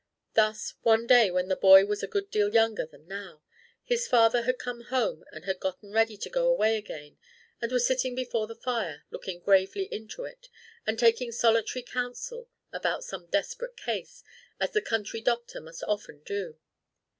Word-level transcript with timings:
Thus, 0.33 0.73
one 0.81 1.05
day 1.05 1.29
when 1.29 1.47
the 1.47 1.55
boy 1.55 1.85
was 1.85 2.01
a 2.01 2.07
good 2.07 2.31
deal 2.31 2.51
younger 2.51 2.87
than 2.87 3.07
now, 3.07 3.43
his 3.83 4.07
father 4.07 4.41
had 4.41 4.57
come 4.57 4.81
home 4.85 5.23
and 5.31 5.45
had 5.45 5.59
gotten 5.59 5.91
ready 5.91 6.17
to 6.17 6.27
go 6.27 6.47
away 6.49 6.75
again 6.75 7.19
and 7.61 7.71
was 7.71 7.85
sitting 7.85 8.15
before 8.15 8.47
the 8.47 8.55
fire, 8.55 9.03
looking 9.11 9.39
gravely 9.41 9.83
into 9.93 10.23
it 10.23 10.49
and 10.87 10.97
taking 10.97 11.31
solitary 11.31 11.83
counsel 11.83 12.49
about 12.73 13.03
some 13.03 13.27
desperate 13.27 13.77
case, 13.77 14.23
as 14.59 14.71
the 14.71 14.81
country 14.81 15.21
doctor 15.21 15.61
must 15.61 15.83
often 15.87 16.21
do. 16.23 16.57